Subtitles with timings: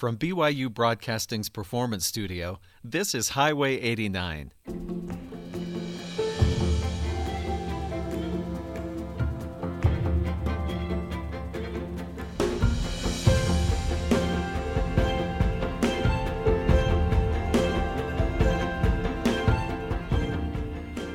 [0.00, 4.50] From BYU Broadcasting's Performance Studio, this is Highway 89.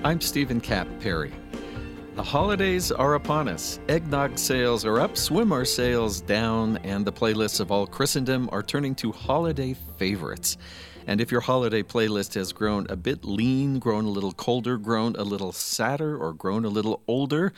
[0.04, 1.34] I'm Stephen Kapp Perry.
[2.16, 3.78] The holidays are upon us.
[3.90, 8.96] Eggnog sales are up, swimmer sales down, and the playlists of all Christendom are turning
[8.96, 10.56] to holiday favorites.
[11.08, 15.18] And if your holiday playlist has grown a bit lean, grown a little colder, grown
[15.18, 17.52] a little sadder, or grown a little older,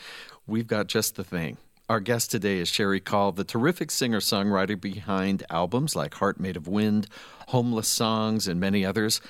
[0.48, 1.58] we've got just the thing.
[1.88, 6.58] Our guest today is Sherry Call, the terrific singer songwriter behind albums like Heart Made
[6.58, 7.08] of Wind,
[7.49, 9.21] Homeless Songs, and many others.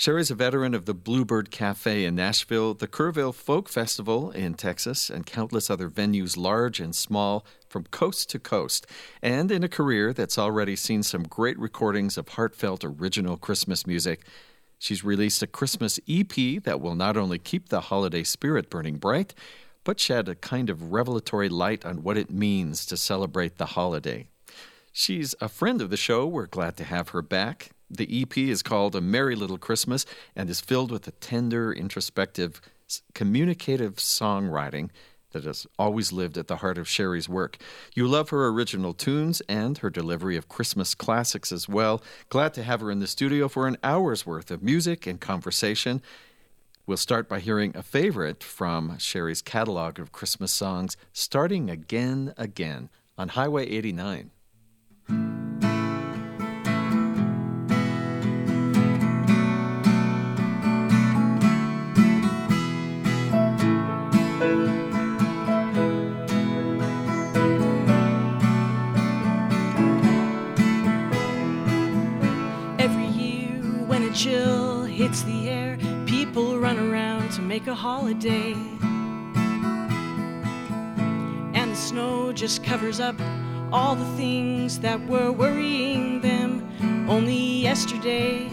[0.00, 5.10] Sherry's a veteran of the Bluebird Cafe in Nashville, the Kerrville Folk Festival in Texas,
[5.10, 8.86] and countless other venues, large and small, from coast to coast,
[9.20, 14.24] and in a career that's already seen some great recordings of heartfelt original Christmas music.
[14.78, 19.34] She's released a Christmas EP that will not only keep the holiday spirit burning bright,
[19.82, 24.28] but shed a kind of revelatory light on what it means to celebrate the holiday.
[24.92, 26.24] She's a friend of the show.
[26.24, 27.72] We're glad to have her back.
[27.90, 30.04] The EP is called A Merry Little Christmas
[30.36, 32.60] and is filled with a tender, introspective,
[33.14, 34.90] communicative songwriting
[35.32, 37.58] that has always lived at the heart of Sherry's work.
[37.94, 42.02] You love her original tunes and her delivery of Christmas classics as well.
[42.28, 46.02] Glad to have her in the studio for an hour's worth of music and conversation.
[46.86, 52.88] We'll start by hearing a favorite from Sherry's catalog of Christmas songs, starting again, again
[53.18, 54.30] on Highway 89.
[77.78, 78.54] Holiday.
[81.54, 83.14] And the snow just covers up
[83.72, 86.66] all the things that were worrying them
[87.08, 88.50] only yesterday.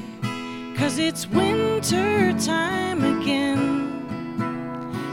[0.77, 4.05] Cause it's winter time again,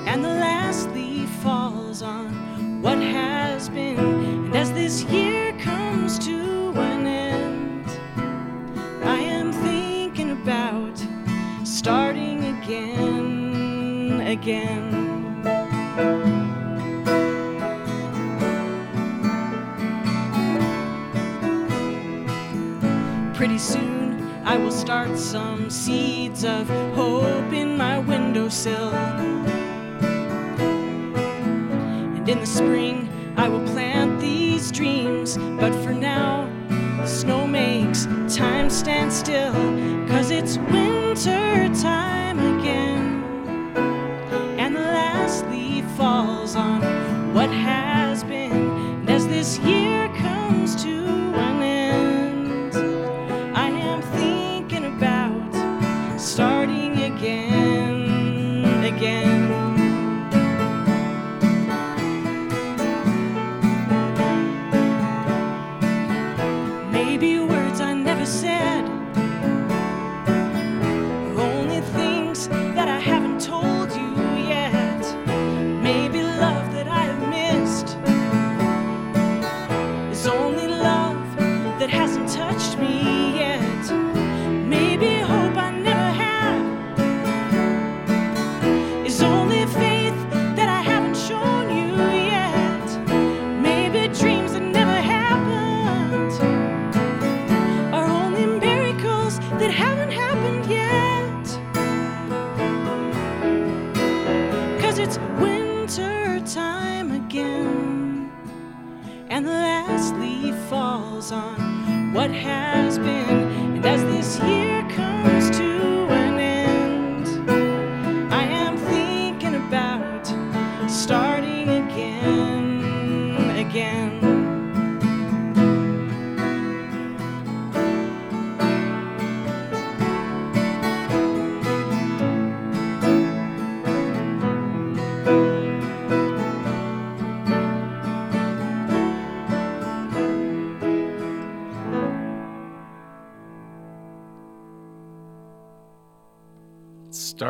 [0.06, 3.98] and the last leaf falls on what has been.
[3.98, 5.31] And as this year
[14.32, 15.42] again.
[23.34, 28.94] Pretty soon I will start some seeds of hope in my windowsill.
[32.16, 36.48] And in the spring I will plant these dreams, but for now,
[36.98, 39.52] the snow makes time stand still,
[40.08, 43.11] cause it's winter time again.
[45.96, 47.01] Falls on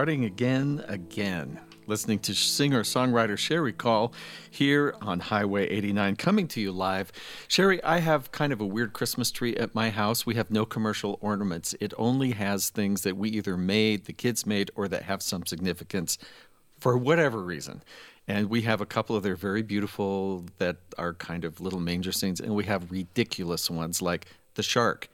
[0.03, 1.61] Starting again, again.
[1.87, 4.13] listening to singer songwriter Sherry Call
[4.51, 7.13] here on Highway 89, coming to you live.
[7.47, 10.27] Sherry, I have kind of a weird Christmas tree at my house.
[10.27, 14.45] We have no commercial ornaments, it only has things that we either made, the kids
[14.45, 16.19] made, or that have some significance
[16.81, 17.81] for whatever reason.
[18.27, 22.11] And we have a couple of their very beautiful that are kind of little manger
[22.11, 25.09] scenes, and we have ridiculous ones like the shark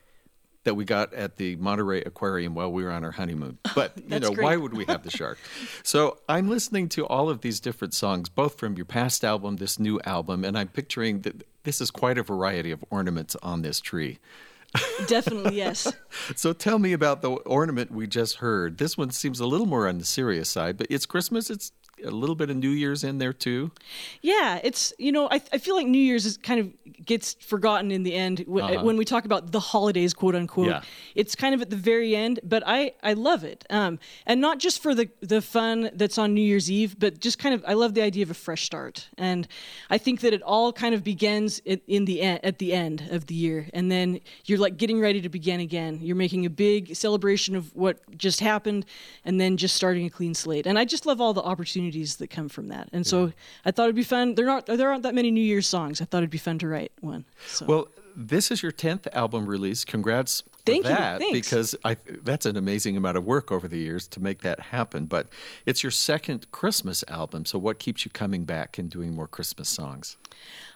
[0.68, 3.56] that we got at the Monterey Aquarium while we were on our honeymoon.
[3.74, 4.44] But you know, great.
[4.44, 5.38] why would we have the shark?
[5.82, 9.78] so I'm listening to all of these different songs, both from your past album, this
[9.78, 13.80] new album, and I'm picturing that this is quite a variety of ornaments on this
[13.80, 14.18] tree.
[15.06, 15.90] Definitely, yes.
[16.36, 18.76] So tell me about the ornament we just heard.
[18.76, 21.48] This one seems a little more on the serious side, but it's Christmas.
[21.48, 21.72] It's
[22.04, 23.70] a little bit of New Year's in there too.
[24.22, 27.90] Yeah, it's you know I, I feel like New Year's is kind of gets forgotten
[27.90, 28.84] in the end w- Uh-huh.
[28.84, 30.68] when we talk about the holidays, quote unquote.
[30.68, 30.82] Yeah.
[31.14, 34.58] It's kind of at the very end, but I I love it, um, and not
[34.58, 37.74] just for the the fun that's on New Year's Eve, but just kind of I
[37.74, 39.46] love the idea of a fresh start, and
[39.90, 43.08] I think that it all kind of begins at, in the end, at the end
[43.10, 45.98] of the year, and then you're like getting ready to begin again.
[46.02, 48.84] You're making a big celebration of what just happened,
[49.24, 50.66] and then just starting a clean slate.
[50.66, 52.88] And I just love all the opportunities that come from that.
[52.92, 53.32] And so
[53.64, 54.34] I thought it'd be fun.
[54.34, 56.00] There aren't there aren't that many New Year's songs.
[56.00, 57.24] I thought it'd be fun to write one.
[57.46, 57.66] So.
[57.66, 59.84] Well, this is your tenth album release.
[59.84, 60.90] Congrats for Thank you.
[60.90, 61.32] that Thanks.
[61.32, 65.06] because I that's an amazing amount of work over the years to make that happen.
[65.06, 65.28] But
[65.66, 67.44] it's your second Christmas album.
[67.44, 70.16] So what keeps you coming back and doing more Christmas songs?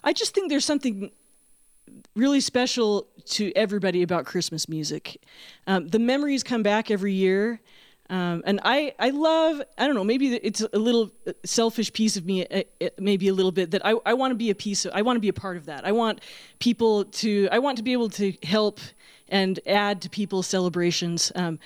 [0.05, 1.11] I just think there's something
[2.15, 5.20] really special to everybody about Christmas music.
[5.67, 7.61] Um, the memories come back every year.
[8.11, 11.11] Um, and I, I love, I don't know, maybe it's a little
[11.45, 14.35] selfish piece of me, uh, uh, maybe a little bit, that I, I want to
[14.35, 15.87] be a piece of, I want to be a part of that.
[15.87, 16.21] I want
[16.59, 18.81] people to, I want to be able to help
[19.29, 21.59] and add to people's celebrations um,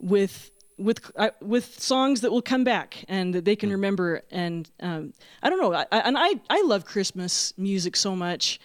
[0.00, 4.22] with with uh, with songs that will come back and that they can remember.
[4.32, 8.58] And um, I don't know I, I- and I I love Christmas music so much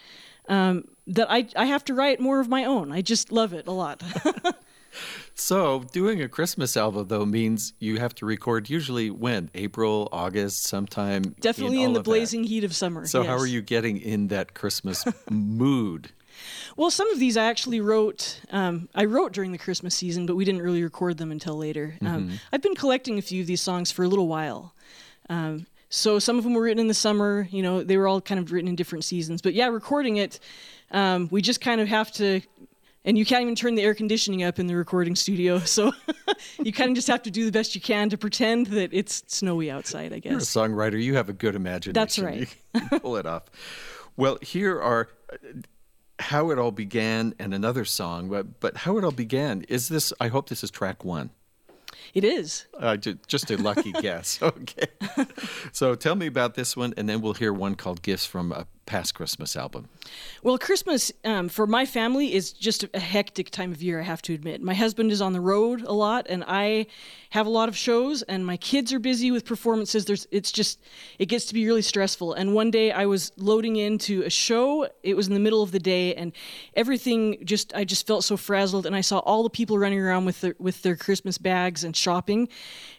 [0.47, 2.91] um, that I I have to write more of my own.
[2.91, 4.01] I just love it a lot
[5.39, 10.63] So doing a Christmas album though means you have to record usually when April, August,
[10.67, 11.23] sometime.
[11.39, 12.09] definitely in, all the of that.
[12.09, 16.11] blazing heat of summer So how are you getting in that Christmas mood?
[16.77, 20.35] well some of these I actually wrote um, I wrote during the Christmas season but
[20.35, 23.59] we didn't really record them until later um, I've been collecting a few of these
[23.61, 24.73] songs for a little while
[25.29, 28.21] um, so some of them were written in the summer you know they were all
[28.21, 30.39] kind of written in different seasons but yeah recording it
[30.91, 32.39] um, we just kind of have to
[33.09, 35.91] and you can't even turn the air conditioning up in the recording studio so
[36.63, 39.23] you kind of just have to do the best you can to pretend that it's
[39.27, 41.01] snowy outside i You're a songwriter.
[41.01, 41.93] You have a good imagination.
[41.93, 42.55] That's right.
[43.01, 43.43] Pull it off.
[44.15, 45.37] Well, here are uh,
[46.19, 48.29] how it all began and another song.
[48.29, 50.13] But but how it all began is this.
[50.19, 51.31] I hope this is track one.
[52.13, 54.39] it is Uh, just a lucky guess.
[54.41, 54.87] Okay.
[55.71, 58.67] so tell me about this one, and then we'll hear one called "Gifts" from a
[58.89, 59.87] past Christmas album.
[60.41, 64.21] Well, Christmas um, for my family is just a hectic time of year, I have
[64.23, 64.63] to admit.
[64.63, 66.87] My husband is on the road a lot, and I
[67.29, 70.05] have a lot of shows, and my kids are busy with performances.
[70.05, 70.79] There's, it's just,
[71.19, 72.33] it gets to be really stressful.
[72.33, 74.89] And one day I was loading into a show.
[75.03, 76.33] It was in the middle of the day, and
[76.75, 78.87] everything just, I just felt so frazzled.
[78.87, 81.95] And I saw all the people running around with their with their Christmas bags and
[81.95, 82.49] shopping,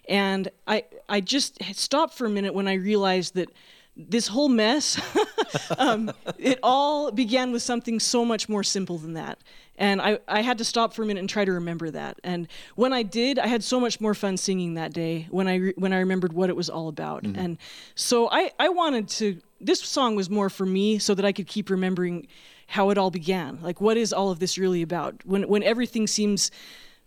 [0.08, 3.50] and I I just stopped for a minute when I realized that
[3.96, 5.00] this whole mess
[5.78, 9.38] um, it all began with something so much more simple than that
[9.76, 12.46] and I, I had to stop for a minute and try to remember that and
[12.76, 15.74] when i did i had so much more fun singing that day when i re-
[15.76, 17.58] when i remembered what it was all about and
[17.94, 21.46] so I, I wanted to this song was more for me so that i could
[21.46, 22.28] keep remembering
[22.68, 26.06] how it all began like what is all of this really about when when everything
[26.06, 26.50] seems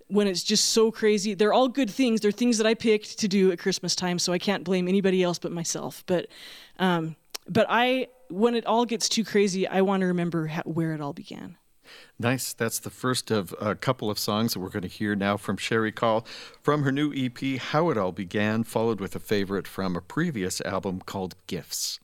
[0.07, 1.33] when it's just so crazy.
[1.33, 2.21] They're all good things.
[2.21, 5.23] They're things that I picked to do at Christmas time, so I can't blame anybody
[5.23, 6.03] else but myself.
[6.05, 6.27] But,
[6.79, 7.15] um,
[7.47, 11.01] but I, when it all gets too crazy, I want to remember how, where it
[11.01, 11.57] all began.
[12.17, 12.53] Nice.
[12.53, 15.57] That's the first of a couple of songs that we're going to hear now from
[15.57, 16.25] Sherry Call
[16.61, 20.61] from her new EP, How It All Began, followed with a favorite from a previous
[20.61, 21.99] album called Gifts.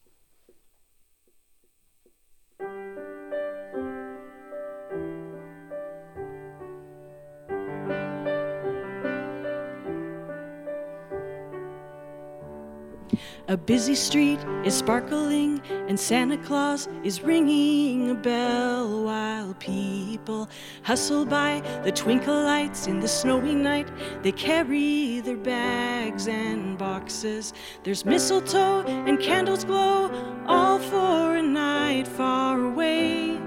[13.50, 20.48] A busy street is sparkling, and Santa Claus is ringing a bell while people
[20.84, 23.88] hustle by the twinkle lights in the snowy night.
[24.22, 27.54] They carry their bags and boxes.
[27.84, 30.12] There's mistletoe and candles glow,
[30.46, 33.40] all for a night far away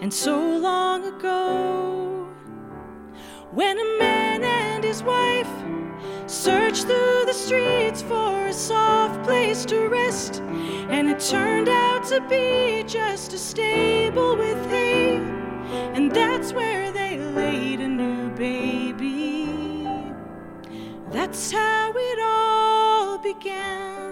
[0.00, 2.28] and so long ago.
[3.52, 5.46] When a man and his wife
[6.26, 10.40] search through the streets for a soft place to rest.
[10.88, 15.16] And it turned out to be just a stable with hay.
[15.94, 19.88] And that's where they laid a new baby.
[21.10, 24.03] That's how it all began.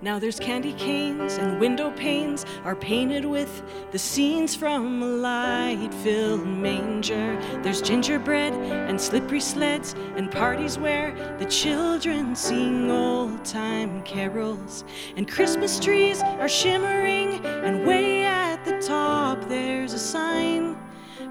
[0.00, 5.92] Now there's candy canes and window panes are painted with the scenes from a light
[6.04, 7.36] filled manger.
[7.64, 14.84] There's gingerbread and slippery sleds and parties where the children sing old time carols.
[15.16, 20.76] And Christmas trees are shimmering, and way at the top there's a sign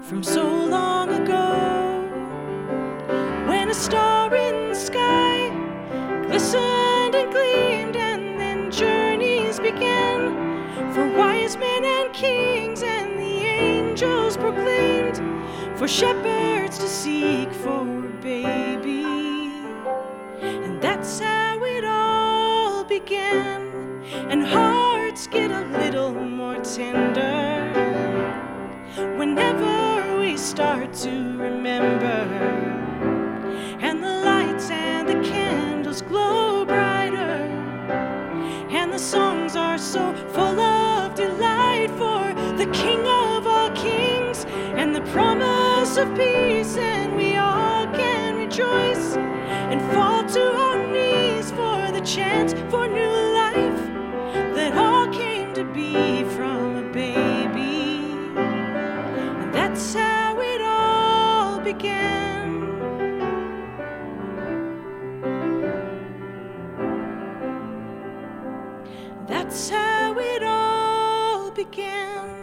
[0.02, 2.04] from so long ago
[3.48, 5.48] when a star in the sky
[6.26, 7.67] glistened and gleamed
[11.48, 15.16] wise men and kings and the angels proclaimed
[15.78, 17.84] for shepherds to seek for
[18.20, 19.04] baby
[20.42, 23.62] and that's how it all began.
[24.30, 27.72] And hearts get a little more tender
[29.16, 32.18] whenever we start to remember.
[33.80, 37.40] And the lights and the candles glow brighter,
[38.70, 40.87] and the songs are so full of
[41.86, 44.44] for the King of all kings
[44.76, 49.16] and the promise of peace, and we all can rejoice
[49.70, 53.82] and fall to our knees for the chance for new life
[54.54, 58.12] that all came to be from a baby.
[59.40, 62.18] And that's how it all began.
[69.26, 70.57] That's how it all
[71.58, 72.37] began.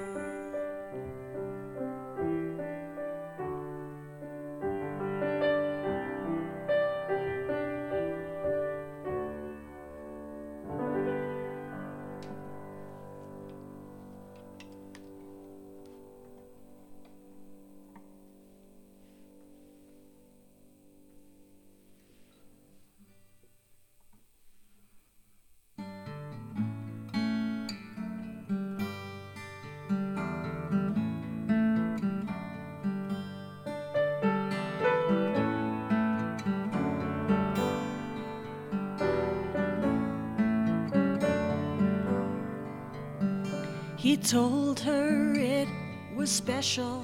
[44.06, 45.68] He told her it
[46.16, 47.04] was special.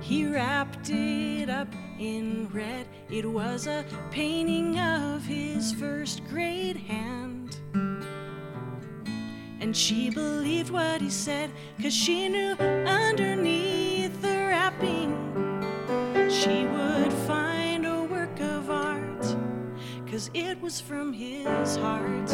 [0.00, 1.68] He wrapped it up
[1.98, 2.86] in red.
[3.10, 7.58] It was a painting of his first grade hand.
[9.60, 11.50] And she believed what he said,
[11.82, 15.12] cause she knew underneath the wrapping
[16.30, 19.36] she would find a work of art,
[20.10, 22.32] cause it was from his heart.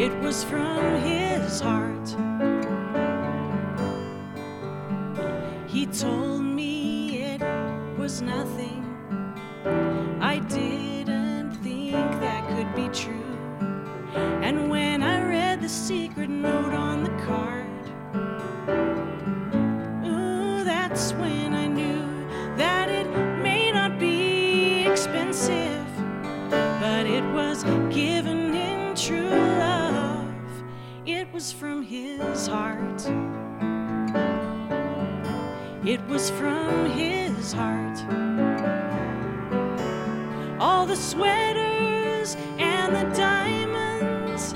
[0.00, 2.08] It was from his heart.
[5.68, 7.42] He told me it
[7.98, 8.82] was nothing.
[10.18, 13.36] I didn't think that could be true.
[14.40, 17.59] And when I read the secret note on the card,
[32.40, 33.02] his heart.
[35.84, 37.98] It was from his heart.
[40.58, 44.54] All the sweaters and the diamonds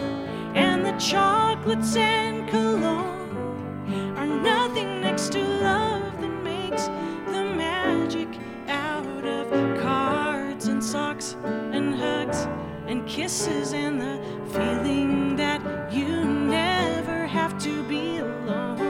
[0.54, 6.86] and the chocolates and cologne are nothing next to love that makes
[7.26, 8.28] the magic
[8.66, 9.50] out of
[9.82, 12.48] cards and socks and hugs
[12.86, 14.18] and kisses and the
[14.54, 15.23] feeling
[17.54, 18.80] have to be alone.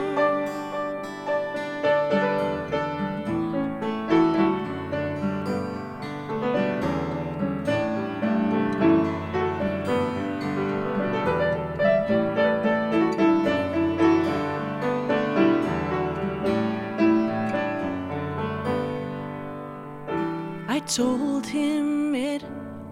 [20.67, 22.43] I told him it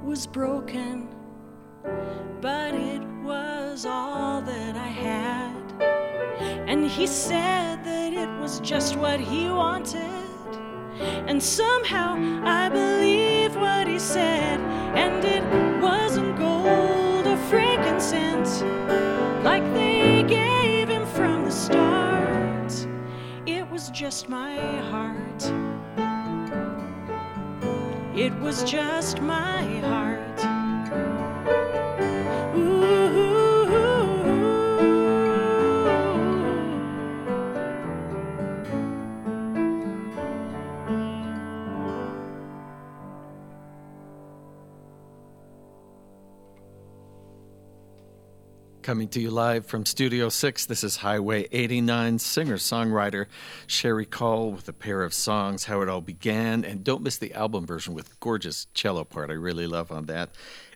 [0.03, 1.02] was broken,
[6.95, 10.13] He said that it was just what he wanted.
[11.27, 12.13] And somehow
[12.45, 14.59] I believed what he said.
[14.95, 15.43] And it
[15.81, 18.61] wasn't gold or frankincense
[19.43, 22.71] like they gave him from the start.
[23.47, 24.55] It was just my
[24.91, 25.43] heart.
[28.15, 30.32] It was just my heart.
[48.83, 53.27] Coming to you live from Studio 6, this is Highway 89 singer songwriter
[53.65, 57.33] Sherry Call with a pair of songs, How It All Began, and don't miss the
[57.33, 60.31] album version with gorgeous cello part I really love on that,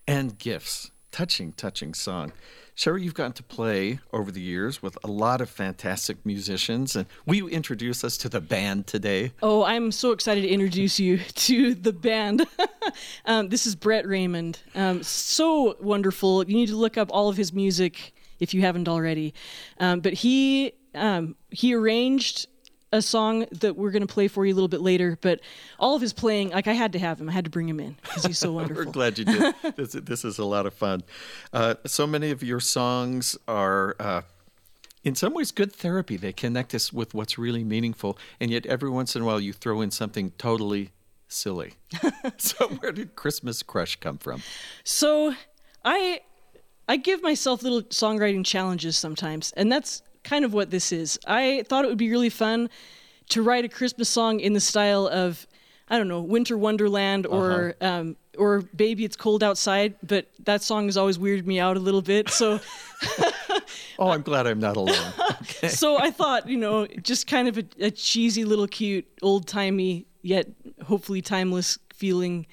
[0.08, 0.90] and Gifts.
[1.12, 2.32] Touching, touching song.
[2.78, 7.08] Sherry, you've gotten to play over the years with a lot of fantastic musicians, and
[7.26, 9.32] will you introduce us to the band today?
[9.42, 11.18] Oh, I'm so excited to introduce you
[11.48, 12.46] to the band.
[13.26, 14.60] um, this is Brett Raymond.
[14.76, 16.48] Um, so wonderful.
[16.48, 19.34] You need to look up all of his music if you haven't already.
[19.80, 22.46] Um, but he um, he arranged
[22.92, 25.18] a song that we're going to play for you a little bit later.
[25.22, 25.42] But
[25.80, 27.30] all of his playing, like I had to have him.
[27.30, 28.86] I had to bring him in because he's so wonderful.
[28.86, 29.56] we're glad you did.
[29.76, 31.04] this, this is a lot of fun.
[31.52, 33.96] Uh, so many of your songs are.
[34.00, 34.22] Uh,
[35.04, 36.18] in some ways, good therapy.
[36.18, 39.54] They connect us with what's really meaningful, and yet every once in a while you
[39.54, 40.92] throw in something totally
[41.30, 41.76] silly.
[42.38, 44.42] so, where did Christmas Crush come from?
[44.84, 45.34] So,
[45.86, 46.22] I
[46.90, 51.20] I give myself little songwriting challenges sometimes, and that's kind of what this is.
[51.26, 52.70] I thought it would be really fun
[53.30, 55.48] to write a Christmas song in the style of
[55.90, 58.00] I don't know Winter Wonderland or uh-huh.
[58.00, 61.80] um, or Baby It's Cold Outside, but that song has always weirded me out a
[61.80, 62.30] little bit.
[62.30, 62.60] So.
[64.00, 65.14] oh, I'm glad I'm not alone.
[65.42, 65.70] Okay.
[65.70, 70.06] so I thought, you know, just kind of a, a cheesy, little, cute, old timey,
[70.24, 70.48] yet
[70.84, 72.48] hopefully timeless feeling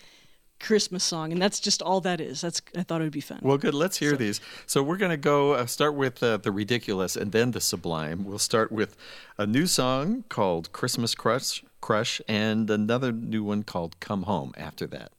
[0.64, 2.40] Christmas song, and that's just all that is.
[2.40, 3.40] That's I thought it would be fun.
[3.42, 3.74] Well, good.
[3.74, 4.16] Let's hear so.
[4.16, 4.40] these.
[4.66, 8.24] So we're going to go uh, start with uh, the ridiculous and then the sublime.
[8.24, 8.96] We'll start with
[9.36, 14.54] a new song called Christmas Crush, Crush, and another new one called Come Home.
[14.56, 15.12] After that.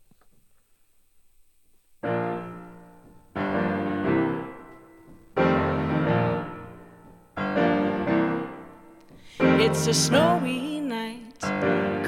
[9.37, 11.39] It's a snowy night,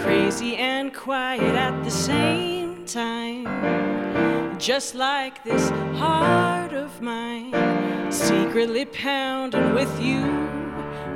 [0.01, 2.56] crazy and quiet at the same
[2.87, 4.57] time.
[4.57, 5.69] Just like this
[5.99, 7.53] heart of mine,
[8.11, 10.23] secretly pounding with you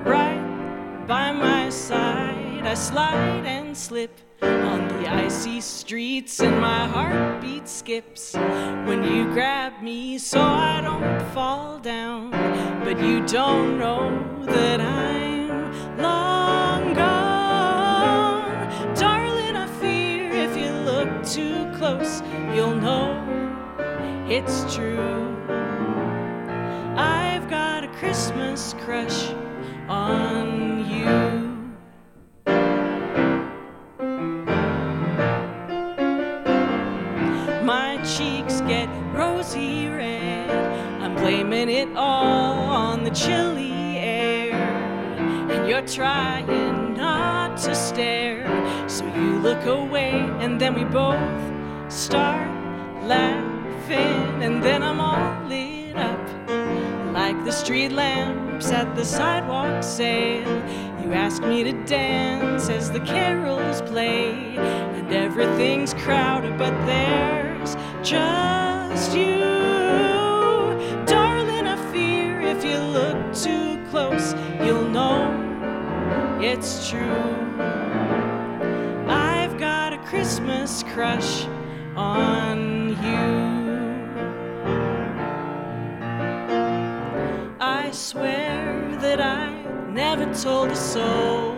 [0.04, 2.62] right by my side.
[2.64, 9.82] I slide and slip on the icy streets, and my heartbeat skips when you grab
[9.82, 12.32] me so I don't fall down.
[12.84, 17.21] But you don't know that I'm long gone.
[21.32, 22.22] Too close,
[22.54, 23.16] you'll know
[24.28, 25.34] it's true.
[26.98, 29.30] I've got a Christmas crush
[29.88, 31.06] on you.
[37.64, 40.52] My cheeks get rosy red.
[41.02, 44.54] I'm blaming it all on the chilly air.
[45.50, 48.31] And you're trying not to stare
[49.42, 51.18] look away, and then we both
[51.92, 52.48] start
[53.06, 56.20] laughing, and then I'm all lit up
[57.12, 60.48] like the street lamps at the sidewalk sale.
[61.02, 67.76] You ask me to dance as the carols play, and everything's crowded, but there's
[68.08, 69.40] just you.
[71.08, 75.26] Darling, I fear if you look too close, you'll know
[76.40, 77.91] it's true.
[80.42, 81.46] Christmas crush
[81.96, 83.32] on you.
[87.60, 89.52] I swear that I
[89.88, 91.54] never told a soul.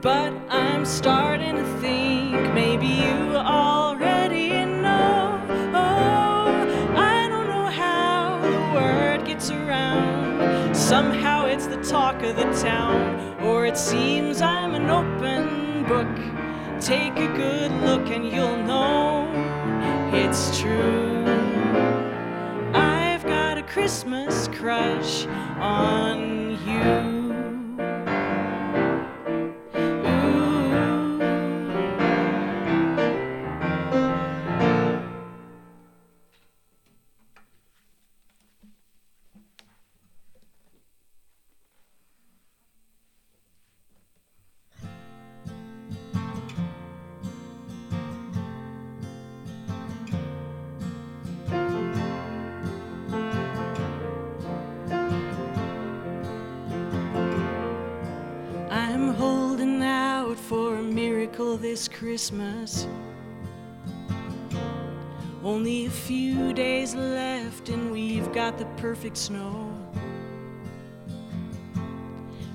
[0.00, 5.42] But I'm starting to think maybe you already know.
[5.74, 10.76] Oh, I don't know how the word gets around.
[10.76, 13.27] Somehow it's the talk of the town
[13.68, 16.80] it seems I'm an open book.
[16.80, 19.30] Take a good look and you'll know
[20.10, 21.26] it's true.
[22.72, 25.26] I've got a Christmas crush
[25.58, 27.17] on you.
[61.78, 62.88] This Christmas.
[65.44, 69.72] Only a few days left, and we've got the perfect snow.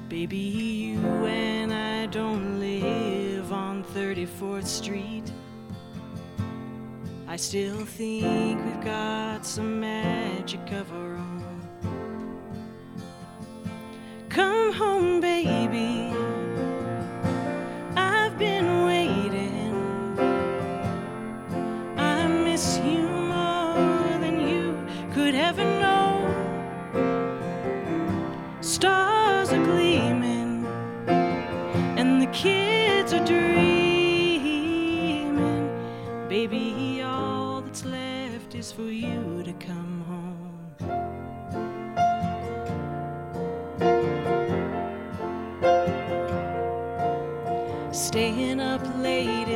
[0.10, 5.32] Baby, you and I don't live on 34th Street.
[7.26, 11.13] I still think we've got some magic of our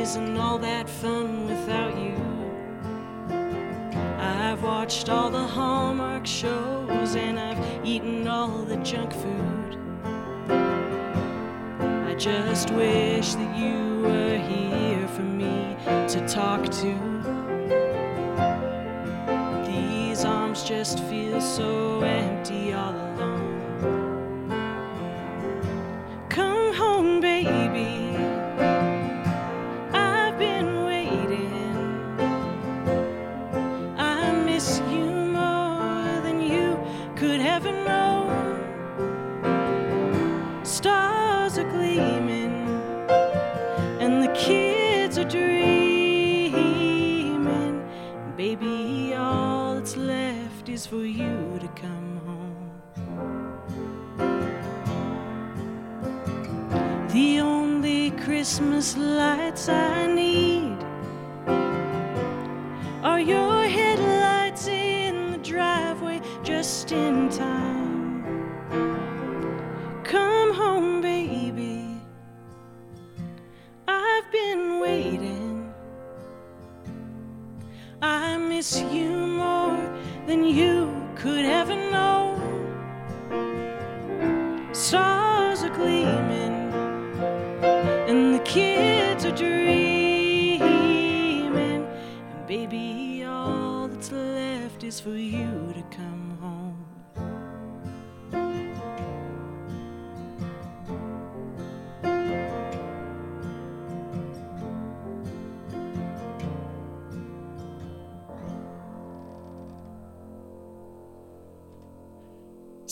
[0.08, 2.16] isn't all that fun without you.
[4.18, 9.76] I've watched all the Hallmark shows and I've eaten all the junk food.
[12.08, 16.94] I just wish that you were here for me to talk to.
[19.70, 23.57] These arms just feel so empty all alone.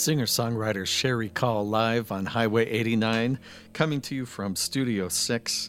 [0.07, 3.41] Singer songwriter Sherry Call live on Highway 89,
[3.73, 5.69] coming to you from Studio 6.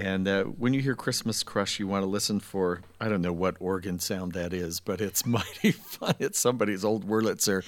[0.00, 3.32] And uh, when you hear Christmas Crush, you want to listen for, I don't know
[3.32, 6.14] what organ sound that is, but it's mighty fun.
[6.18, 7.62] It's somebody's old Wurlitzer.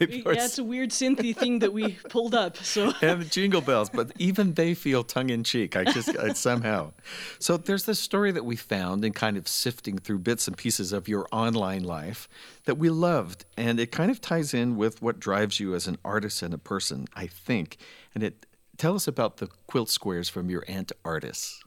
[0.00, 2.56] Yeah, it's a weird synthy thing that we pulled up.
[2.56, 5.76] So and the jingle bells, but even they feel tongue in cheek.
[5.76, 6.92] I just I, somehow.
[7.38, 10.92] So there's this story that we found in kind of sifting through bits and pieces
[10.92, 12.28] of your online life
[12.64, 15.98] that we loved, and it kind of ties in with what drives you as an
[16.04, 17.78] artist and a person, I think.
[18.14, 21.62] And it tell us about the quilt squares from your aunt Artis.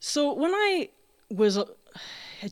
[0.00, 0.90] So when I
[1.30, 1.66] was a,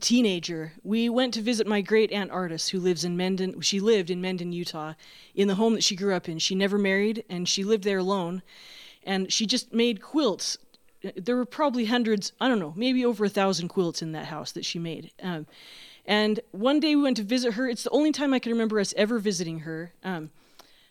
[0.00, 3.58] teenager, we went to visit my great aunt Artis, who lives in Mendon.
[3.62, 4.92] She lived in Mendon, Utah,
[5.34, 6.38] in the home that she grew up in.
[6.38, 8.42] She never married, and she lived there alone.
[9.02, 10.58] And she just made quilts.
[11.16, 14.52] There were probably hundreds, I don't know, maybe over a thousand quilts in that house
[14.52, 15.10] that she made.
[15.22, 15.46] Um,
[16.04, 17.66] and one day we went to visit her.
[17.66, 19.92] It's the only time I can remember us ever visiting her.
[20.04, 20.30] Um,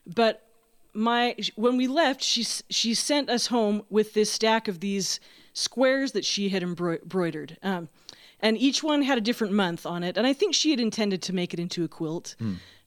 [0.08, 0.47] but
[0.98, 5.20] my when we left, she she sent us home with this stack of these
[5.54, 7.58] squares that she had embroidered.
[7.62, 7.90] Um,
[8.40, 10.18] and each one had a different month on it.
[10.18, 12.36] And I think she had intended to make it into a quilt.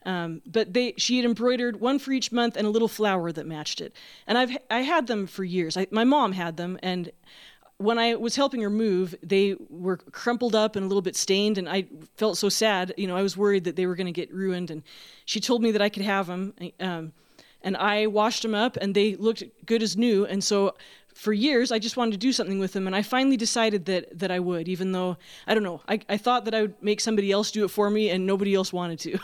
[0.06, 3.46] Um, but they she had embroidered one for each month and a little flower that
[3.46, 3.94] matched it.
[4.26, 5.76] And I've I had them for years.
[5.76, 7.12] I, my mom had them, and
[7.76, 11.58] when I was helping her move, they were crumpled up and a little bit stained,
[11.58, 12.92] and I felt so sad.
[12.96, 14.70] You know, I was worried that they were going to get ruined.
[14.70, 14.82] And
[15.24, 16.54] she told me that I could have them.
[16.78, 17.12] Um,
[17.62, 20.26] and I washed them up, and they looked good as new.
[20.26, 20.74] And so
[21.14, 24.18] for years, I just wanted to do something with them, and I finally decided that
[24.18, 25.82] that I would, even though I don't know.
[25.88, 28.54] I, I thought that I would make somebody else do it for me, and nobody
[28.54, 29.18] else wanted to.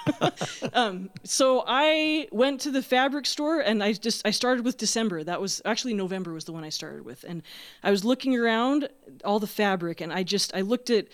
[0.74, 5.24] um, so I went to the fabric store, and I just I started with December.
[5.24, 7.42] That was actually November was the one I started with, and
[7.82, 8.88] I was looking around
[9.24, 11.06] all the fabric, and I just I looked at.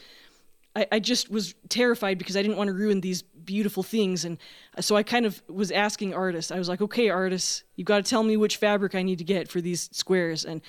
[0.74, 4.24] I, I just was terrified because I didn't want to ruin these beautiful things.
[4.24, 4.38] And
[4.80, 8.08] so I kind of was asking Artis, I was like, okay, Artis, you've got to
[8.08, 10.44] tell me which fabric I need to get for these squares.
[10.44, 10.60] And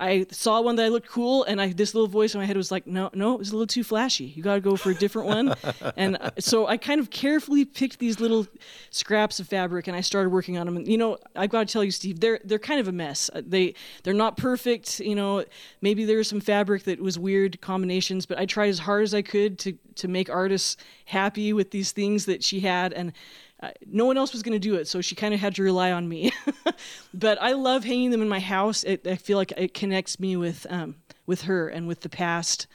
[0.00, 2.56] I saw one that I looked cool, and I this little voice in my head
[2.56, 4.24] was like, no, no, it's a little too flashy.
[4.24, 5.54] You got to go for a different one.
[5.96, 8.46] and uh, so I kind of carefully picked these little
[8.88, 10.78] scraps of fabric, and I started working on them.
[10.78, 13.30] And you know, I've got to tell you, Steve, they're they're kind of a mess.
[13.34, 15.00] Uh, they they're not perfect.
[15.00, 15.44] You know,
[15.82, 19.12] maybe there was some fabric that was weird combinations, but I tried as hard as
[19.12, 23.12] I could to to make Artis happy with these things that she had, and
[23.62, 25.62] uh, no one else was going to do it, so she kind of had to
[25.62, 26.32] rely on me.
[27.14, 28.84] but I love hanging them in my house.
[28.84, 30.96] It, I feel like it connects me with um,
[31.26, 32.66] with her and with the past.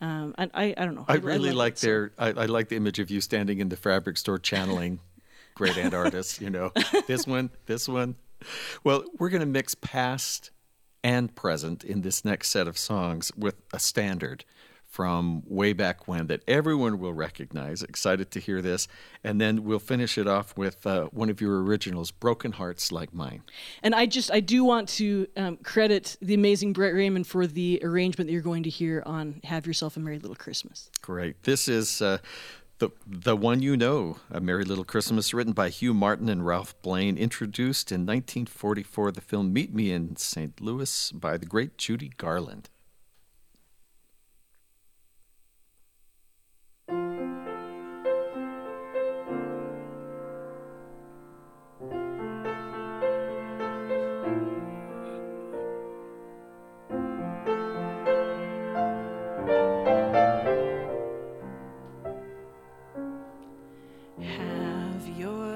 [0.00, 1.04] Um, and I, I don't know.
[1.08, 2.12] I, I really I like, their.
[2.18, 4.98] I, I, like the image of you standing in the fabric store channeling
[5.54, 6.40] great aunt Artis.
[6.40, 6.72] You know,
[7.06, 8.16] this one, this one.
[8.82, 10.50] Well, we're going to mix past
[11.04, 14.44] and present in this next set of songs with a standard
[14.92, 17.82] from way back when that everyone will recognize.
[17.82, 18.86] Excited to hear this.
[19.24, 23.14] And then we'll finish it off with uh, one of your originals, Broken Hearts Like
[23.14, 23.42] Mine.
[23.82, 27.80] And I just, I do want to um, credit the amazing Brett Raymond for the
[27.82, 30.90] arrangement that you're going to hear on Have Yourself a Merry Little Christmas.
[31.00, 31.42] Great.
[31.42, 32.02] This is.
[32.02, 32.18] Uh,
[32.78, 36.74] the, the one you know, A Merry Little Christmas, written by Hugh Martin and Ralph
[36.82, 40.60] Blane, introduced in 1944, the film Meet Me in St.
[40.60, 42.70] Louis by the great Judy Garland.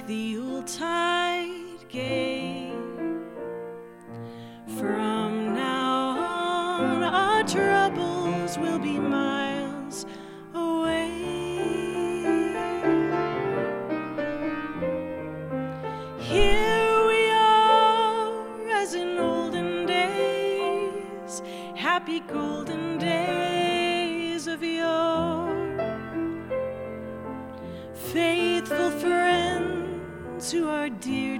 [0.00, 0.68] upon the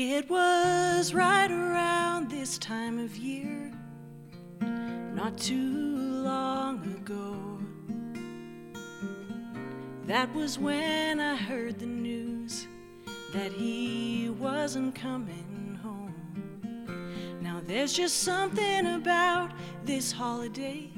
[0.00, 3.72] It was right around this time of year,
[5.12, 7.58] not too long ago.
[10.06, 12.68] That was when I heard the news
[13.32, 17.40] that he wasn't coming home.
[17.42, 19.50] Now there's just something about
[19.84, 20.92] this holiday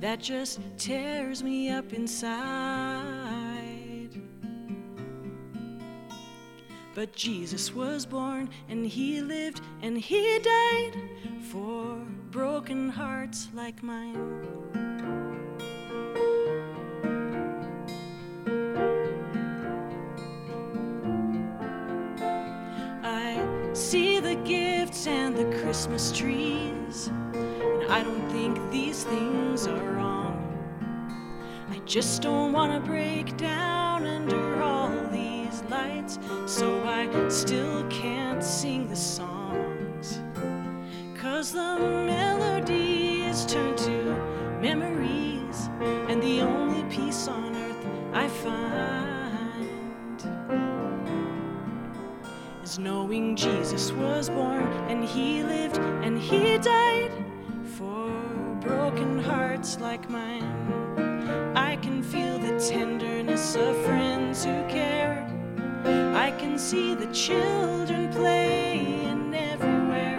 [0.00, 3.09] that just tears me up inside.
[7.00, 11.00] But Jesus was born and he lived and he died
[11.50, 11.96] for
[12.30, 14.18] broken hearts like mine.
[23.02, 29.92] I see the gifts and the Christmas trees, and I don't think these things are
[29.92, 30.36] wrong.
[31.70, 36.79] I just don't want to break down under all these lights, so
[37.28, 40.20] still can't sing the songs.
[41.14, 44.02] Cause the melody is turned to
[44.60, 45.68] memories,
[46.08, 49.00] and the only peace on earth I find
[52.62, 57.10] is knowing Jesus was born and he lived and he died
[57.64, 58.10] for
[58.60, 60.44] broken hearts like mine.
[61.56, 64.99] I can feel the tenderness of friends who care.
[66.40, 70.18] I can see the children playing everywhere.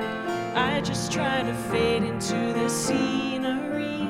[0.55, 4.07] I just try to fade into the scenery.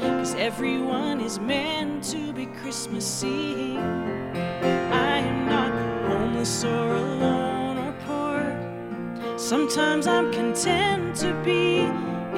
[0.00, 3.76] Cause everyone is meant to be Christmassy.
[3.76, 5.72] I am not
[6.08, 9.38] homeless or alone or poor.
[9.38, 11.80] Sometimes I'm content to be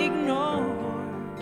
[0.02, 1.38] ignored.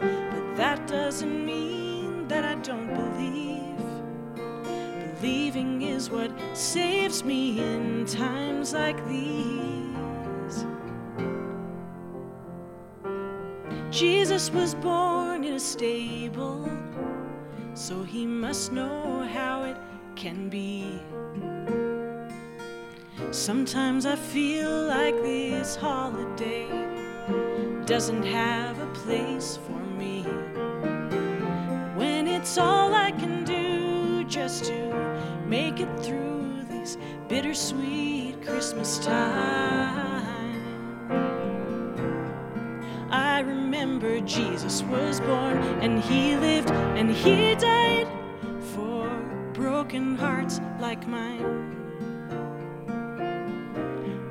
[0.00, 3.43] But that doesn't mean that I don't believe.
[5.54, 10.66] Believing is what saves me in times like these.
[13.88, 16.68] Jesus was born in a stable,
[17.74, 19.76] so he must know how it
[20.16, 21.00] can be.
[23.30, 26.66] Sometimes I feel like this holiday
[27.86, 30.22] doesn't have a place for me.
[31.94, 34.84] When it's all I can do just to
[35.46, 36.96] make it through these
[37.28, 39.84] bittersweet Christmas time.
[43.10, 48.08] I remember Jesus was born and he lived and he died
[48.74, 49.08] for
[49.52, 51.76] broken hearts like mine.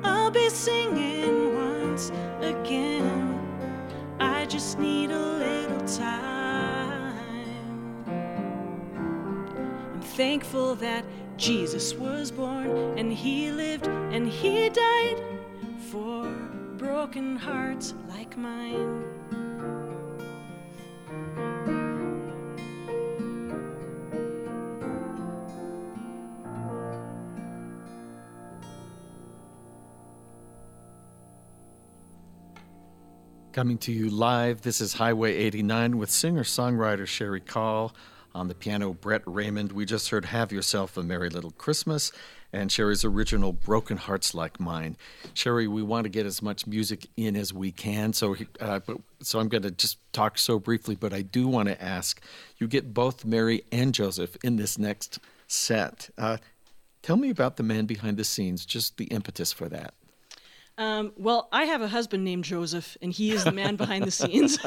[0.02, 3.40] I'll be singing once again.
[4.20, 6.43] I just need a little time.
[10.14, 11.04] Thankful that
[11.36, 15.20] Jesus was born and he lived and he died
[15.90, 16.24] for
[16.76, 19.02] broken hearts like mine.
[33.50, 37.92] Coming to you live, this is Highway 89 with singer songwriter Cherie Call.
[38.34, 39.70] On the piano, Brett Raymond.
[39.70, 42.10] We just heard Have Yourself a Merry Little Christmas
[42.52, 44.96] and Cherie's original Broken Hearts Like Mine.
[45.34, 48.80] Cherie, we want to get as much music in as we can, so, uh,
[49.20, 52.20] so I'm going to just talk so briefly, but I do want to ask
[52.58, 56.10] you get both Mary and Joseph in this next set.
[56.18, 56.38] Uh,
[57.02, 59.94] tell me about the man behind the scenes, just the impetus for that.
[60.76, 64.10] Um, well, I have a husband named Joseph, and he is the man behind the
[64.10, 64.58] scenes.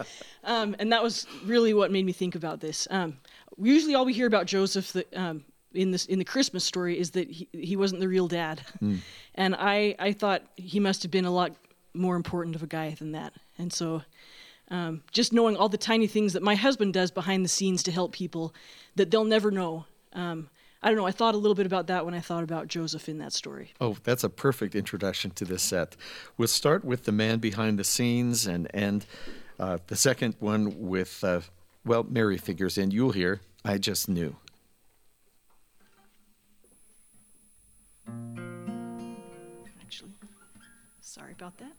[0.44, 2.86] um, and that was really what made me think about this.
[2.90, 3.18] Um,
[3.58, 5.44] usually, all we hear about Joseph the, um,
[5.74, 8.98] in this in the Christmas story is that he, he wasn't the real dad, mm.
[9.34, 11.56] and I I thought he must have been a lot
[11.94, 13.32] more important of a guy than that.
[13.58, 14.02] And so,
[14.70, 17.92] um, just knowing all the tiny things that my husband does behind the scenes to
[17.92, 18.54] help people
[18.94, 19.86] that they'll never know.
[20.12, 20.48] Um,
[20.86, 21.06] I don't know.
[21.06, 23.72] I thought a little bit about that when I thought about Joseph in that story.
[23.80, 25.96] Oh, that's a perfect introduction to this set.
[26.38, 29.04] We'll start with the man behind the scenes and end
[29.58, 31.40] uh, the second one with, uh,
[31.84, 32.92] well, Mary figures in.
[32.92, 34.36] You'll hear, I just knew.
[39.82, 40.12] Actually,
[41.00, 41.72] sorry about that.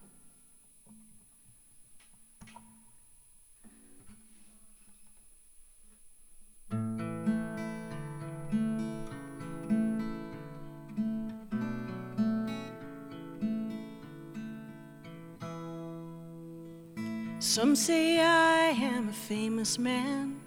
[17.48, 20.38] Some say I am a famous man.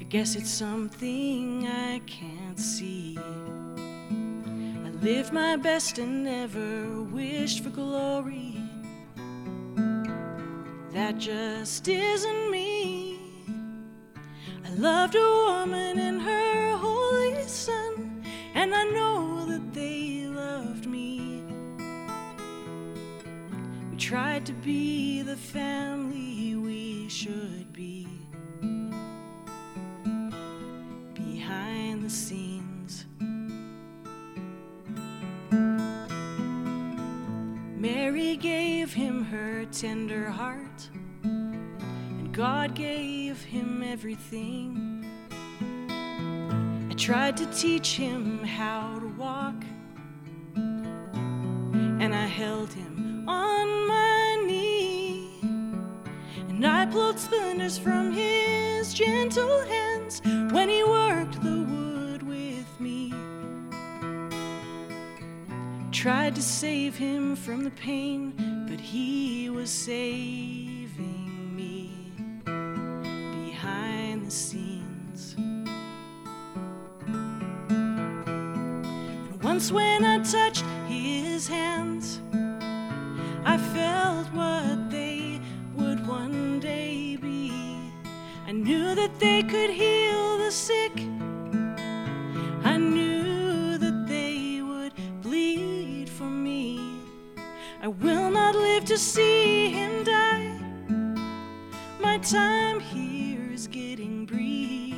[0.00, 3.16] I guess it's something I can't see.
[3.16, 8.56] I lived my best and never wished for glory.
[10.90, 13.20] That just isn't me.
[14.66, 18.24] I loved a woman and her holy son,
[18.54, 19.09] and I know
[24.10, 28.08] tried to be the family we should be.
[31.14, 33.06] Behind the scenes.
[37.76, 40.90] Mary gave him her tender heart,
[41.22, 45.06] and God gave him everything.
[46.90, 49.62] I tried to teach him how to walk,
[50.56, 52.89] and I held him
[57.70, 60.20] splinters from his gentle hands
[60.52, 63.12] when he worked the wood with me
[65.92, 68.32] tried to save him from the pain,
[68.68, 71.92] but he was saving me
[73.44, 75.34] behind the scenes.
[79.28, 80.49] And once, when I touched
[89.20, 90.92] they could heal the sick.
[92.64, 96.80] I knew that they would bleed for me.
[97.82, 100.50] I will not live to see him die.
[102.00, 104.96] My time here is getting brief.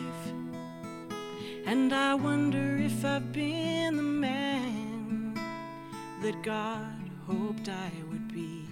[1.66, 5.34] And I wonder if I've been the man
[6.22, 8.71] that God hoped I would be.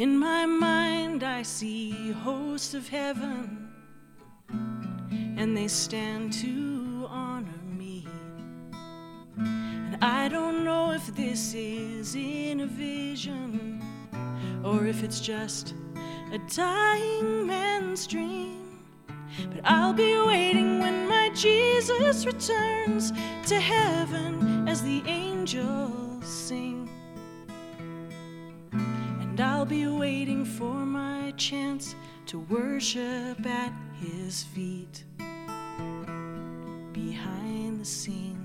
[0.00, 3.68] In my mind, I see hosts of heaven,
[5.36, 8.06] and they stand to honor me.
[9.36, 13.82] And I don't know if this is in a vision
[14.62, 15.74] or if it's just
[16.32, 18.80] a dying man's dream.
[19.50, 23.12] But I'll be waiting when my Jesus returns
[23.46, 26.77] to heaven as the angels sing.
[29.58, 31.96] I'll be waiting for my chance
[32.26, 35.02] to worship at his feet
[36.92, 38.37] behind the scenes.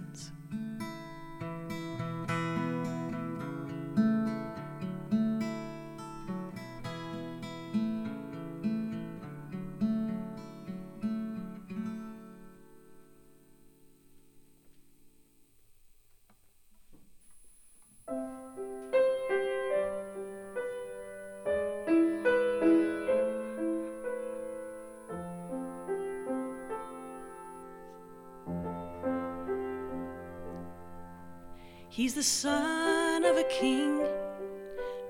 [32.23, 34.01] The son of a king,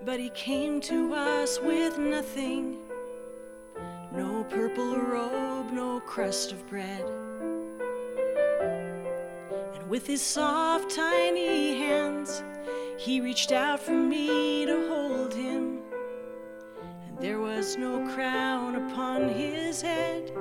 [0.04, 2.80] but he came to us with nothing
[4.12, 7.06] no purple robe, no crust of bread.
[9.76, 12.44] And with his soft, tiny hands,
[12.98, 15.82] he reached out for me to hold him.
[17.08, 20.32] And there was no crown upon his head.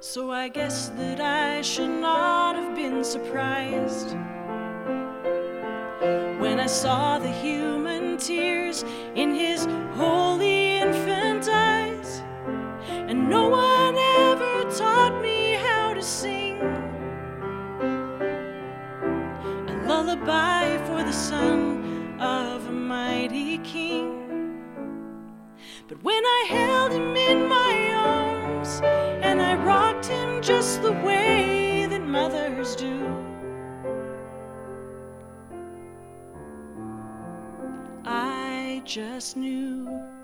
[0.00, 4.10] So I guess that I should not have been surprised
[6.38, 8.84] when I saw the human tears
[9.14, 12.22] in his holy infant eyes.
[12.88, 16.60] And no one ever taught me how to sing
[19.68, 24.12] a lullaby for the son of a mighty king.
[25.88, 27.55] But when I held him in my
[30.46, 33.04] just the way that mothers do,
[38.04, 40.15] I just knew.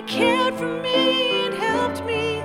[0.00, 2.38] He cared for me and helped me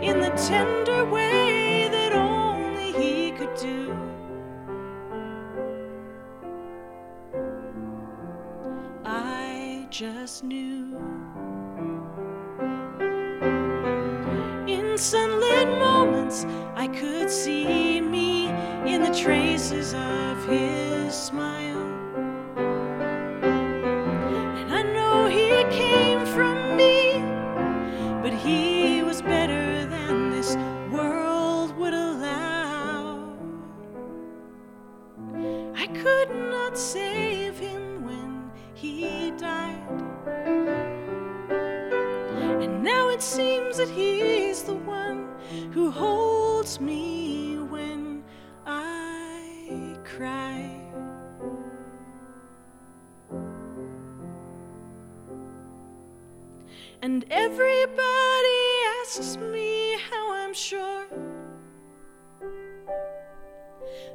[0.00, 3.94] in the tender way that only He could do.
[9.04, 10.96] I just knew.
[14.66, 16.46] In sunlit moments,
[16.76, 18.46] I could see me
[18.90, 21.71] in the traces of His smile.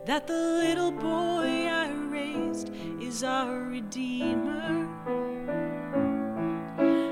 [0.07, 4.87] That the little boy I raised is our Redeemer.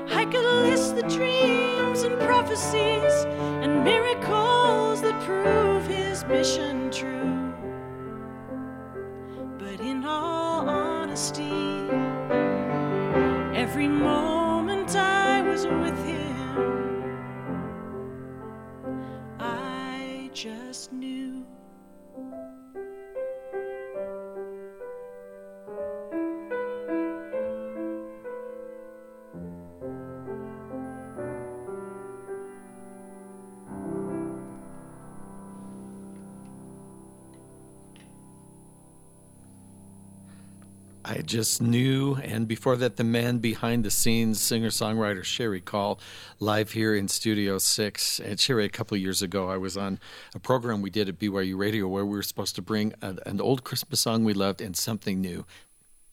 [0.08, 3.12] I could list the dreams and prophecies
[3.62, 7.52] and miracles that prove his mission true.
[9.58, 11.90] But in all honesty,
[13.54, 14.35] every moment
[41.08, 46.00] I just knew, and before that, the man behind the scenes, singer songwriter Cherie Call,
[46.40, 48.18] live here in Studio 6.
[48.18, 50.00] And Cherie, a couple years ago, I was on
[50.34, 53.40] a program we did at BYU Radio where we were supposed to bring a, an
[53.40, 55.46] old Christmas song we loved and something new.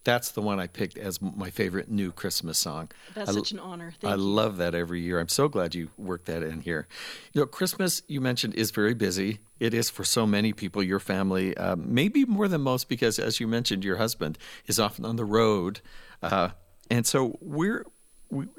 [0.04, 2.90] That's the one I picked as my favorite new Christmas song.
[3.14, 3.94] That's I, such an honor.
[4.00, 4.22] Thank I you.
[4.22, 5.20] love that every year.
[5.20, 6.88] I'm so glad you worked that in here.
[7.32, 9.40] You know, Christmas, you mentioned, is very busy.
[9.60, 13.40] It is for so many people, your family, uh, maybe more than most, because as
[13.40, 15.80] you mentioned, your husband is often on the road.
[16.22, 16.50] Uh,
[16.90, 17.86] and so we're.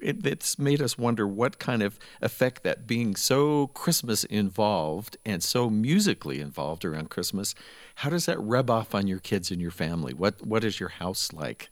[0.01, 5.43] It, it's made us wonder what kind of effect that being so Christmas involved and
[5.43, 7.55] so musically involved around Christmas,
[7.97, 10.15] how does that rub off on your kids and your family?
[10.15, 11.71] What what is your house like?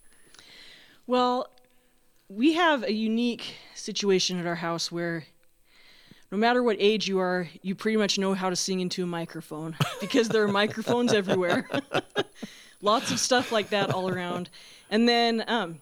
[1.07, 1.49] Well,
[2.29, 5.25] we have a unique situation at our house where
[6.31, 9.07] no matter what age you are, you pretty much know how to sing into a
[9.07, 11.69] microphone because there are microphones everywhere.
[12.81, 14.49] Lots of stuff like that all around.
[14.91, 15.81] And then um,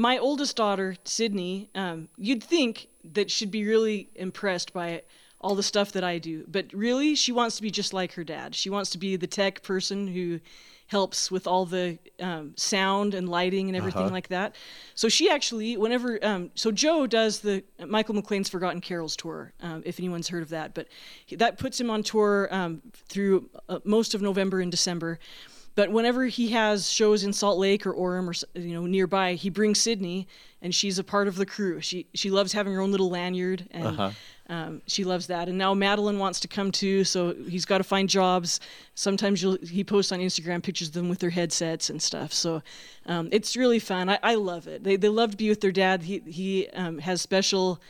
[0.00, 5.02] my oldest daughter, Sydney, um, you'd think that she'd be really impressed by
[5.42, 8.24] all the stuff that I do, but really, she wants to be just like her
[8.24, 8.54] dad.
[8.54, 10.40] She wants to be the tech person who
[10.86, 14.12] helps with all the um, sound and lighting and everything Uh-huh.
[14.12, 14.56] like that.
[14.94, 19.82] So she actually, whenever, um, so Joe does the Michael McLean's Forgotten Carols tour, um,
[19.86, 20.88] if anyone's heard of that, but
[21.26, 25.18] he- that puts him on tour um, through uh, most of November and December.
[25.76, 29.50] But whenever he has shows in Salt Lake or Orem or you know nearby, he
[29.50, 30.26] brings Sydney,
[30.60, 31.80] and she's a part of the crew.
[31.80, 34.10] She she loves having her own little lanyard, and Uh-huh.
[34.48, 35.48] um, she loves that.
[35.48, 38.58] And now Madeline wants to come too, so he's got to find jobs.
[38.94, 42.32] Sometimes you'll, he posts on Instagram pictures of them with their headsets and stuff.
[42.32, 42.62] So
[43.06, 44.08] um, it's really fun.
[44.08, 44.82] I, I love it.
[44.84, 46.02] They they love to be with their dad.
[46.02, 47.80] He he um, has special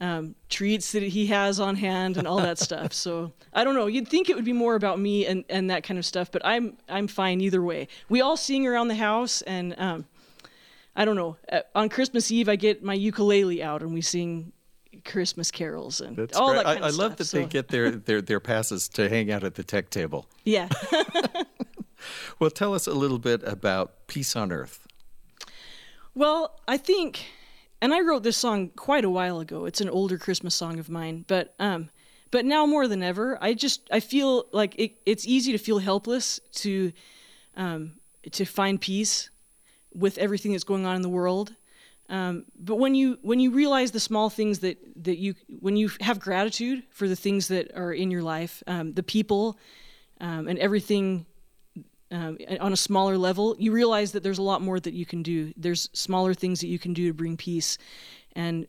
[0.00, 2.92] um, treats that he has on hand and all that stuff.
[2.92, 3.86] So I don't know.
[3.86, 6.44] You'd think it would be more about me and, and that kind of stuff, but
[6.44, 7.88] I'm I'm fine either way.
[8.08, 10.06] We all sing around the house, and um,
[10.94, 11.36] I don't know.
[11.50, 14.52] Uh, on Christmas Eve, I get my ukulele out and we sing
[15.04, 16.56] Christmas carols and That's all great.
[16.58, 19.08] that kind I, of I love that So, they get their, their, their passes to
[19.08, 20.26] hang out at the tech table.
[20.44, 20.68] yeah.
[22.38, 24.86] Well, tell us a little bit about Peace on Earth.
[26.14, 27.26] Well, I think,
[27.80, 29.64] and I wrote this song quite a while ago.
[29.64, 31.90] It's an older Christmas song of mine, but um,
[32.30, 35.78] but now more than ever, I just I feel like it, it's easy to feel
[35.78, 36.92] helpless to
[37.56, 37.92] um,
[38.32, 39.30] to find peace
[39.94, 41.54] with everything that's going on in the world.
[42.10, 45.90] Um, but when you when you realize the small things that that you when you
[46.00, 49.58] have gratitude for the things that are in your life, um, the people,
[50.20, 51.26] um, and everything
[52.10, 55.22] um, on a smaller level, you realize that there's a lot more that you can
[55.22, 55.52] do.
[55.56, 57.78] There's smaller things that you can do to bring peace,
[58.34, 58.66] and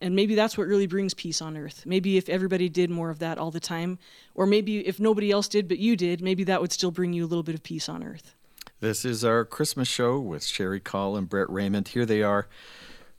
[0.00, 1.84] and maybe that's what really brings peace on earth.
[1.86, 3.98] Maybe if everybody did more of that all the time,
[4.34, 7.24] or maybe if nobody else did but you did, maybe that would still bring you
[7.24, 8.34] a little bit of peace on earth.
[8.80, 11.88] This is our Christmas show with Cherie Call and Brett Raymond.
[11.88, 12.48] Here they are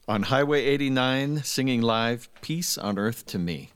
[0.07, 3.71] on Highway 89 singing live Peace on Earth to Me.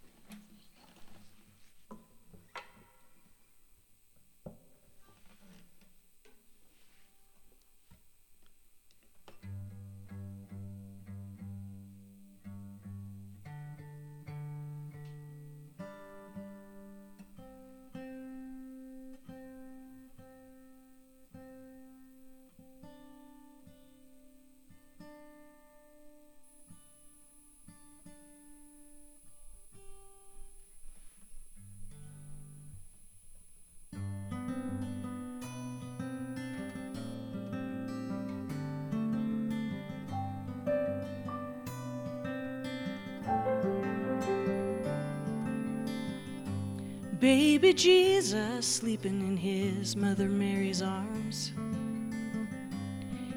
[47.25, 51.53] Baby Jesus sleeping in his mother Mary's arms.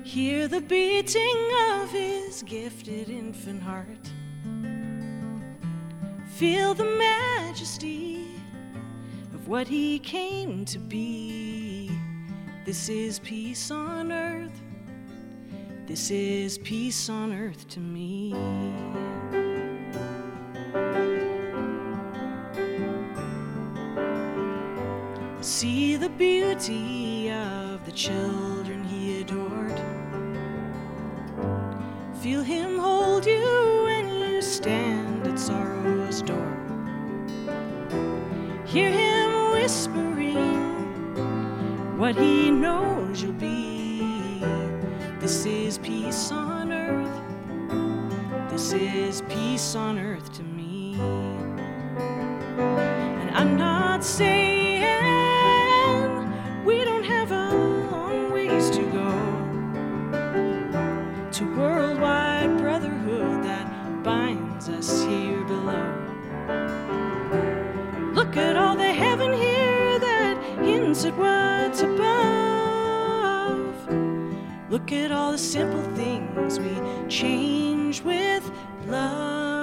[0.04, 4.12] Hear the beating of his gifted infant heart.
[6.34, 8.26] Feel the majesty
[9.32, 11.90] of what he came to be.
[12.66, 14.60] This is peace on earth.
[15.86, 18.34] This is peace on earth to me.
[26.58, 29.80] Of the children he adored.
[32.20, 36.56] Feel him hold you when you stand at sorrow's door.
[38.66, 40.74] Hear him whispering
[41.96, 44.42] what he knows you'll be.
[45.20, 48.50] This is peace on earth.
[48.50, 50.67] This is peace on earth to me.
[74.88, 76.74] Look at all the simple things we
[77.10, 78.50] change with
[78.86, 79.57] love.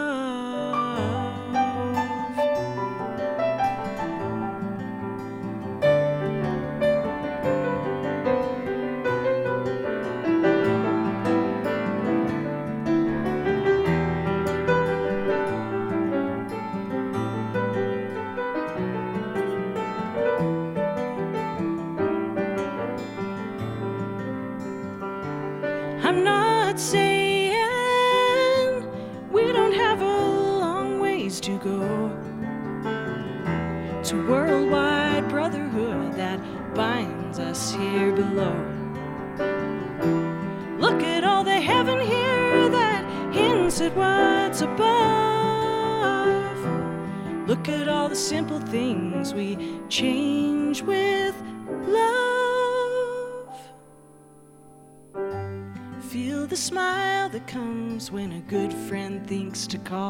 [59.77, 60.04] To call.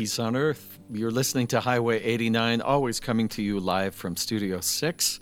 [0.00, 0.78] Peace on Earth.
[0.90, 5.20] You're listening to Highway 89, always coming to you live from Studio 6.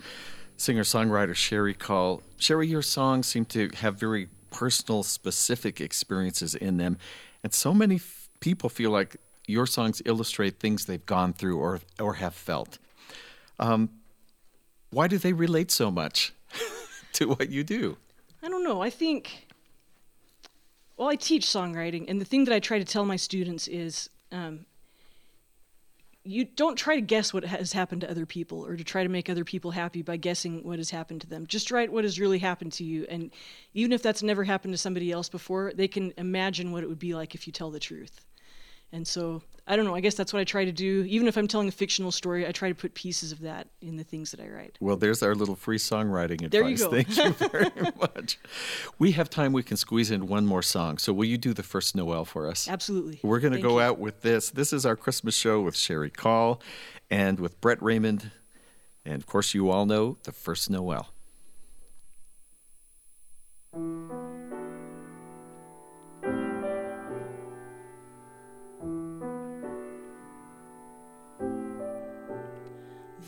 [0.55, 2.21] Singer songwriter Cherie Call.
[2.37, 6.97] Cherie, your songs seem to have very personal, specific experiences in them.
[7.43, 9.17] And so many f- people feel like
[9.47, 12.77] your songs illustrate things they've gone through or, or have felt.
[13.59, 13.89] Um,
[14.91, 16.33] why do they relate so much
[17.15, 17.97] to what you do?
[18.41, 18.81] I don't know.
[18.81, 19.49] I think,
[20.95, 24.09] well, I teach songwriting, and the thing that I try to tell my students is
[24.31, 24.65] um,
[26.23, 29.09] you don't try to guess what has happened to other people or to try to
[29.09, 31.47] make other people happy by guessing what has happened to them.
[31.47, 33.05] Just write what has really happened to you.
[33.09, 33.31] And
[33.73, 36.99] even if that's never happened to somebody else before, they can imagine what it would
[36.99, 38.25] be like if you tell the truth.
[38.91, 41.05] And so, I don't know, I guess that's what I try to do.
[41.07, 43.97] Even if I'm telling a fictional story, I try to put pieces of that in
[43.97, 44.77] the things that I write.
[44.79, 46.51] Well, there's our little free songwriting advice.
[46.51, 46.89] There you go.
[46.89, 48.39] Thank you very much.
[48.97, 49.53] We have time.
[49.53, 50.97] We can squeeze in one more song.
[50.97, 52.67] So, will you do the first Noel for us?
[52.67, 53.19] Absolutely.
[53.21, 53.81] We're going to go you.
[53.81, 54.49] out with this.
[54.49, 56.61] This is our Christmas show with Cherie Call
[57.11, 58.31] and with Brett Raymond.
[59.05, 61.09] And of course, you all know the first Noel.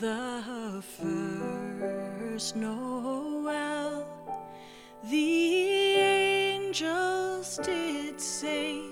[0.02, 4.04] The first Noel,
[5.08, 8.82] the angels did say,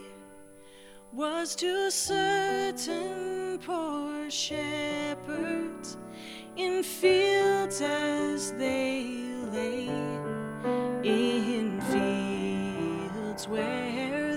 [1.13, 5.97] was to certain poor shepherds
[6.57, 9.03] in fields as they
[9.51, 9.89] lay,
[11.03, 14.30] in fields where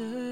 [0.00, 0.27] entered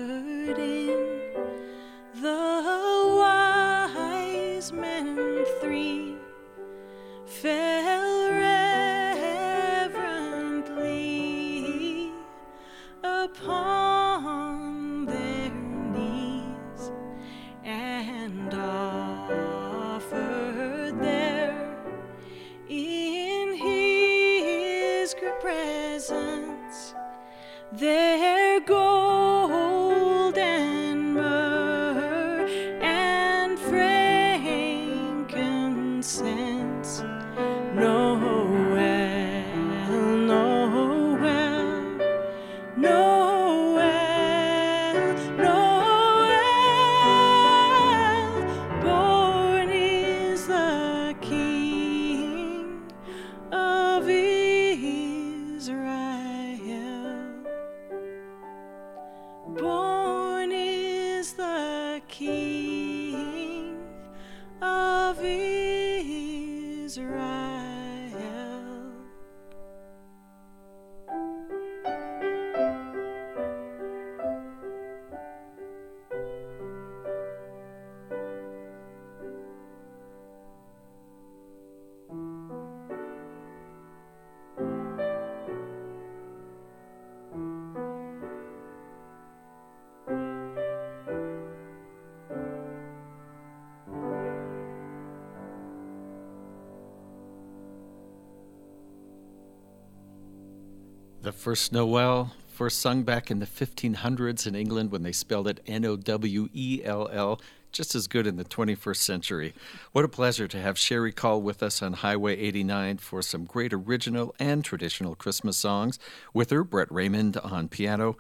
[101.27, 105.59] The first Noel, first sung back in the 1500s in England when they spelled it
[105.66, 107.41] N O W E L L,
[107.72, 109.53] just as good in the 21st century.
[109.91, 113.72] What a pleasure to have Cherie Call with us on Highway 89 for some great
[113.72, 115.99] original and traditional Christmas songs.
[116.33, 118.16] With her, Brett Raymond on piano.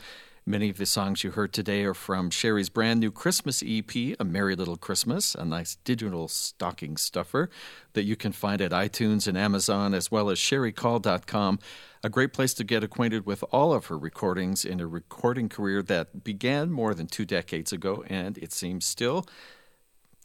[0.48, 4.24] Many of the songs you heard today are from Cherie's brand new Christmas EP, A
[4.24, 7.50] Merry Little Christmas, a nice digital stocking stuffer
[7.94, 11.58] that you can find at iTunes and Amazon, as well as cheriecall.com.
[12.04, 15.82] A great place to get acquainted with all of her recordings in a recording career
[15.82, 19.26] that began more than two decades ago, and it seems still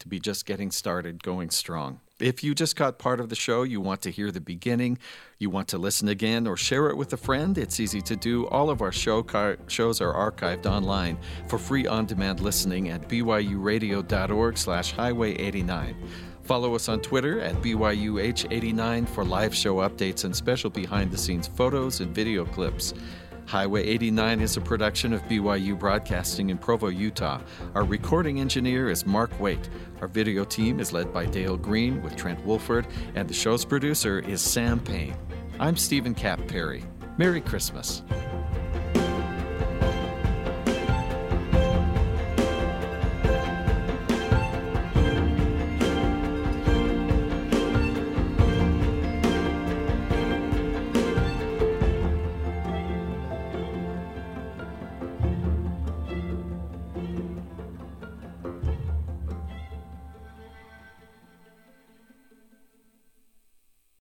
[0.02, 2.00] to be just getting started, going strong.
[2.18, 4.98] If you just got part of the show, you want to hear the beginning,
[5.38, 8.46] you want to listen again or share it with a friend, it's easy to do.
[8.48, 14.58] All of our show car- shows are archived online for free on-demand listening at byuradio.org
[14.58, 15.96] slash highway 89.
[16.42, 22.12] Follow us on Twitter at BYUH89 for live show updates and special behind-the-scenes photos and
[22.12, 22.92] video clips.
[23.52, 27.38] Highway 89 is a production of BYU Broadcasting in Provo, Utah.
[27.74, 29.68] Our recording engineer is Mark Waite.
[30.00, 34.20] Our video team is led by Dale Green with Trent Wolford, and the show's producer
[34.20, 35.14] is Sam Payne.
[35.60, 36.82] I'm Steven Kapp Perry.
[37.18, 38.00] Merry Christmas.